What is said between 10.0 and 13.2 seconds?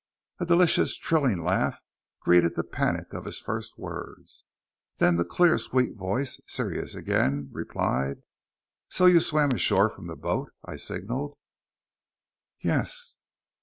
the boat I signaled?" "Yes."